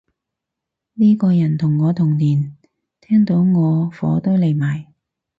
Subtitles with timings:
[0.95, 2.57] 呢個人同我同年，
[2.99, 4.87] 聽到我火都嚟埋